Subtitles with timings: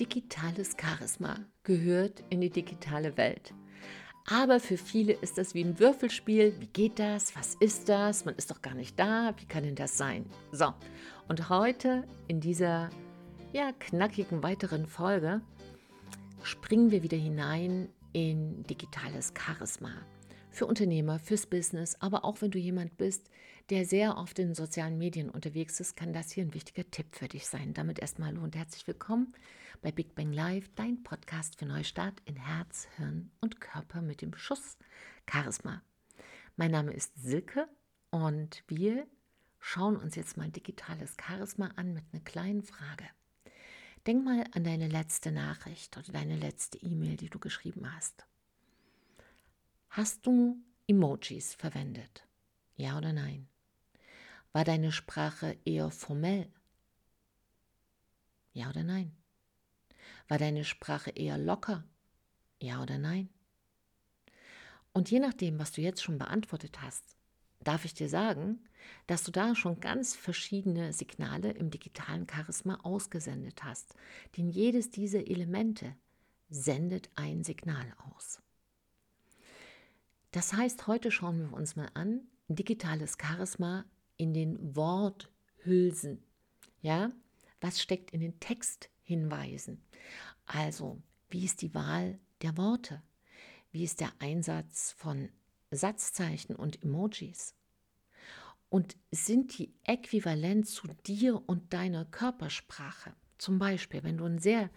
[0.00, 3.52] Digitales Charisma gehört in die digitale Welt.
[4.26, 6.54] Aber für viele ist das wie ein Würfelspiel.
[6.60, 7.34] Wie geht das?
[7.34, 8.24] Was ist das?
[8.24, 9.34] Man ist doch gar nicht da.
[9.38, 10.26] Wie kann denn das sein?
[10.52, 10.72] So,
[11.26, 12.90] und heute in dieser
[13.52, 15.40] ja, knackigen weiteren Folge
[16.42, 19.90] springen wir wieder hinein in digitales Charisma
[20.50, 23.30] für Unternehmer, fürs Business, aber auch wenn du jemand bist,
[23.70, 27.28] der sehr oft in sozialen Medien unterwegs ist, kann das hier ein wichtiger Tipp für
[27.28, 27.74] dich sein.
[27.74, 29.34] Damit erstmal hallo und herzlich willkommen
[29.82, 34.34] bei Big Bang Live, dein Podcast für Neustart in Herz, Hirn und Körper mit dem
[34.34, 34.78] Schuss
[35.30, 35.82] Charisma.
[36.56, 37.68] Mein Name ist Silke
[38.10, 39.06] und wir
[39.58, 43.04] schauen uns jetzt mal digitales Charisma an mit einer kleinen Frage.
[44.06, 48.24] Denk mal an deine letzte Nachricht oder deine letzte E-Mail, die du geschrieben hast.
[49.90, 50.56] Hast du
[50.86, 52.26] Emojis verwendet?
[52.76, 53.46] Ja oder nein?
[54.58, 56.50] War deine Sprache eher formell?
[58.54, 59.12] Ja oder nein?
[60.26, 61.84] War deine Sprache eher locker?
[62.60, 63.28] Ja oder nein?
[64.92, 67.04] Und je nachdem, was du jetzt schon beantwortet hast,
[67.62, 68.58] darf ich dir sagen,
[69.06, 73.94] dass du da schon ganz verschiedene Signale im digitalen Charisma ausgesendet hast.
[74.36, 75.94] Denn jedes dieser Elemente
[76.50, 78.42] sendet ein Signal aus.
[80.32, 83.84] Das heißt, heute schauen wir uns mal an, digitales Charisma
[84.18, 86.22] in den Worthülsen.
[86.82, 87.10] Ja,
[87.60, 89.82] was steckt in den Texthinweisen?
[90.44, 93.02] Also, wie ist die Wahl der Worte?
[93.70, 95.30] Wie ist der Einsatz von
[95.70, 97.54] Satzzeichen und Emojis?
[98.70, 103.14] Und sind die äquivalent zu dir und deiner Körpersprache?
[103.38, 104.70] Zum Beispiel, wenn du ein sehr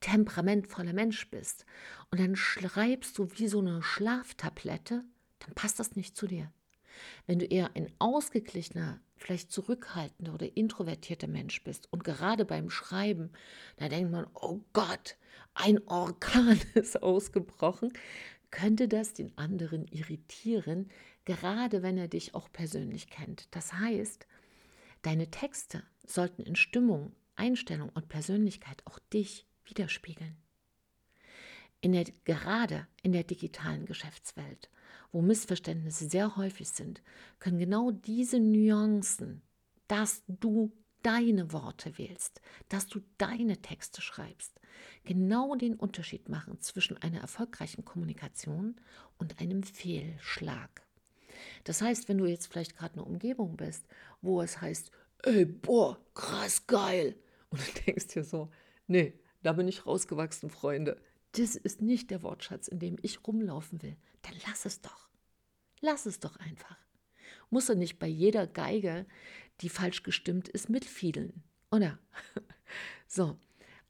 [0.00, 1.64] temperamentvoller Mensch bist
[2.10, 5.04] und dann schreibst du wie so eine Schlaftablette,
[5.38, 6.52] dann passt das nicht zu dir.
[7.26, 13.30] Wenn du eher ein ausgeglichener, vielleicht zurückhaltender oder introvertierter Mensch bist und gerade beim Schreiben,
[13.76, 15.16] da denkt man, oh Gott,
[15.54, 17.92] ein Orkan ist ausgebrochen,
[18.50, 20.90] könnte das den anderen irritieren,
[21.24, 23.54] gerade wenn er dich auch persönlich kennt.
[23.54, 24.26] Das heißt,
[25.02, 30.36] deine Texte sollten in Stimmung, Einstellung und Persönlichkeit auch dich widerspiegeln.
[31.86, 34.70] In der, gerade in der digitalen Geschäftswelt,
[35.12, 37.00] wo Missverständnisse sehr häufig sind,
[37.38, 39.40] können genau diese Nuancen,
[39.86, 40.72] dass du
[41.04, 44.58] deine Worte wählst, dass du deine Texte schreibst,
[45.04, 48.74] genau den Unterschied machen zwischen einer erfolgreichen Kommunikation
[49.16, 50.82] und einem Fehlschlag.
[51.62, 53.86] Das heißt, wenn du jetzt vielleicht gerade in einer Umgebung bist,
[54.22, 54.90] wo es heißt,
[55.22, 57.14] ey, boah, krass geil,
[57.50, 58.50] und du denkst dir so,
[58.88, 59.12] nee,
[59.44, 61.00] da bin ich rausgewachsen, Freunde.
[61.36, 63.96] Das ist nicht der Wortschatz, in dem ich rumlaufen will.
[64.22, 65.08] Dann lass es doch.
[65.80, 66.78] Lass es doch einfach.
[67.50, 69.06] Muss er nicht bei jeder Geige,
[69.60, 71.98] die falsch gestimmt ist, mitfiedeln, oder?
[73.06, 73.38] so,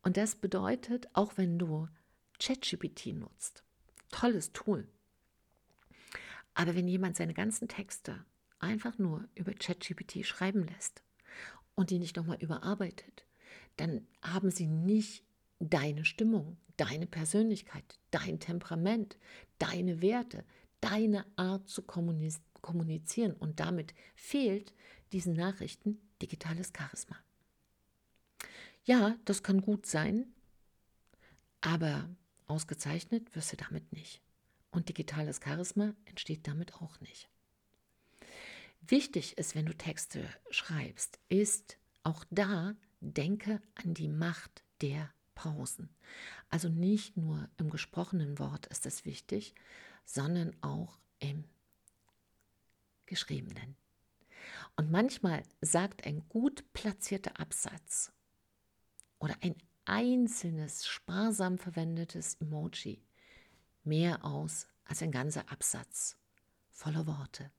[0.03, 1.89] und das bedeutet, auch wenn du
[2.39, 3.63] ChatGPT nutzt,
[4.11, 4.89] tolles Tool.
[6.55, 8.25] Aber wenn jemand seine ganzen Texte
[8.59, 11.03] einfach nur über ChatGPT schreiben lässt
[11.75, 13.27] und die nicht nochmal überarbeitet,
[13.77, 15.26] dann haben sie nicht
[15.59, 19.17] deine Stimmung, deine Persönlichkeit, dein Temperament,
[19.59, 20.45] deine Werte,
[20.81, 23.33] deine Art zu kommunizieren.
[23.35, 24.75] Und damit fehlt
[25.13, 27.17] diesen Nachrichten digitales Charisma.
[28.85, 30.33] Ja, das kann gut sein,
[31.61, 32.09] aber
[32.47, 34.23] ausgezeichnet wirst du damit nicht.
[34.71, 37.29] Und digitales Charisma entsteht damit auch nicht.
[38.83, 45.89] Wichtig ist, wenn du Texte schreibst, ist auch da, denke an die Macht der Pausen.
[46.51, 49.55] Also nicht nur im gesprochenen Wort ist es wichtig,
[50.05, 51.45] sondern auch im
[53.07, 53.77] geschriebenen.
[54.75, 58.13] Und manchmal sagt ein gut platzierter Absatz
[59.21, 59.55] oder ein
[59.85, 63.01] einzelnes sparsam verwendetes Emoji
[63.85, 66.17] mehr aus als ein ganzer Absatz
[66.73, 67.51] voller Worte.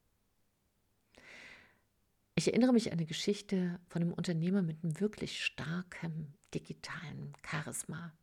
[2.38, 8.14] Ich erinnere mich an eine Geschichte von einem Unternehmer mit einem wirklich starken digitalen Charisma.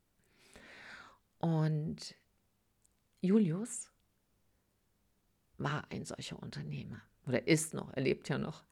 [1.41, 2.15] Und
[3.23, 3.91] Julius
[5.59, 8.63] war ein solcher Unternehmer oder ist noch, er lebt ja noch.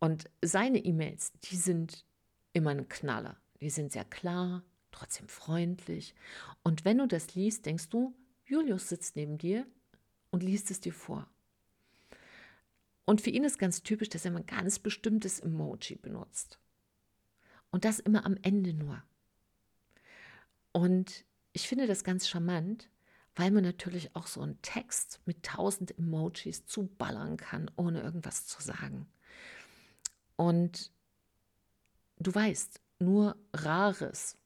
[0.00, 2.04] Und seine E-Mails, die sind
[2.52, 3.40] immer ein Knaller.
[3.60, 6.16] Die sind sehr klar, trotzdem freundlich.
[6.64, 8.12] Und wenn du das liest, denkst du,
[8.44, 9.68] Julius sitzt neben dir
[10.32, 11.29] und liest es dir vor.
[13.10, 16.60] Und für ihn ist ganz typisch, dass er ein ganz bestimmtes Emoji benutzt.
[17.72, 19.02] Und das immer am Ende nur.
[20.70, 22.88] Und ich finde das ganz charmant,
[23.34, 28.62] weil man natürlich auch so einen Text mit tausend Emojis zuballern kann, ohne irgendwas zu
[28.62, 29.08] sagen.
[30.36, 30.92] Und
[32.20, 34.38] du weißt, nur Rares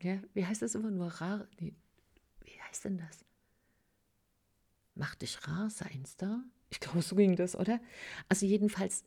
[0.00, 1.48] Ja, wie heißt das immer nur rar?
[1.58, 1.74] Nee,
[2.44, 3.24] wie heißt denn das?
[4.94, 6.44] Mach dich rar, sei ein Star.
[6.70, 7.80] Ich glaube, so ging das, oder?
[8.28, 9.04] Also jedenfalls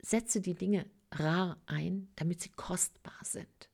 [0.00, 3.70] setze die Dinge rar ein, damit sie kostbar sind.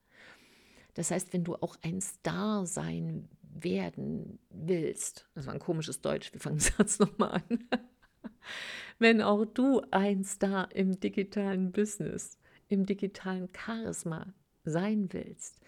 [0.94, 6.32] Das heißt, wenn du auch ein Star sein werden willst, das war ein komisches Deutsch,
[6.32, 7.68] wir fangen den Satz nochmal an.
[8.98, 12.38] wenn auch du ein Star im digitalen Business,
[12.68, 14.32] im digitalen Charisma
[14.64, 15.60] sein willst,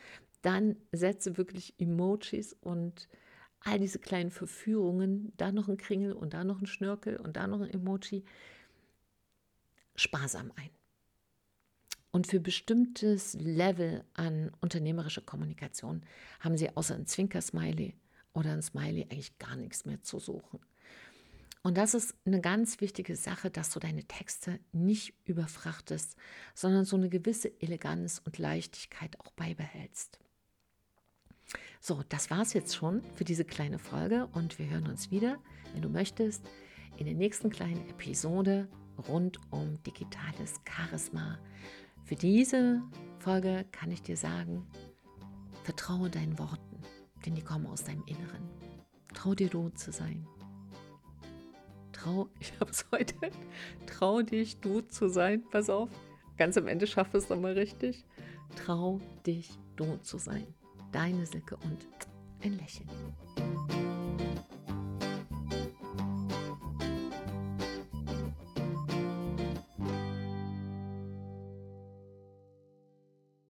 [0.42, 3.08] dann setze wirklich Emojis und
[3.64, 7.46] all diese kleinen Verführungen, da noch ein Kringel und da noch ein Schnörkel und da
[7.46, 8.24] noch ein Emoji,
[9.96, 10.70] sparsam ein.
[12.10, 16.04] Und für bestimmtes Level an unternehmerischer Kommunikation
[16.38, 17.96] haben sie außer ein Zwinker-Smiley
[18.34, 20.60] oder ein Smiley eigentlich gar nichts mehr zu suchen.
[21.62, 26.14] Und das ist eine ganz wichtige Sache, dass du deine Texte nicht überfrachtest,
[26.54, 30.18] sondern so eine gewisse Eleganz und Leichtigkeit auch beibehältst.
[31.80, 35.38] So, das war es jetzt schon für diese kleine Folge und wir hören uns wieder,
[35.72, 36.42] wenn du möchtest,
[36.96, 38.68] in der nächsten kleinen Episode
[39.08, 41.38] rund um digitales Charisma.
[42.04, 42.82] Für diese
[43.18, 44.66] Folge kann ich dir sagen,
[45.64, 46.80] vertraue deinen Worten,
[47.24, 48.48] denn die kommen aus deinem Inneren.
[49.12, 50.26] Trau dir du zu sein.
[51.92, 53.14] Trau, ich habe es heute,
[53.86, 55.42] trau dich du zu sein.
[55.50, 55.88] Pass auf,
[56.36, 58.04] ganz am Ende schaffe es nochmal richtig.
[58.56, 60.46] Trau dich du zu sein.
[60.94, 61.84] Deine Silke und
[62.40, 62.88] ein Lächeln.